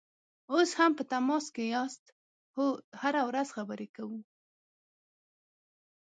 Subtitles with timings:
[0.51, 2.03] اوس هم په تماس کې یاست؟
[2.55, 2.65] هو،
[3.01, 4.19] هره ورځ خبرې کوو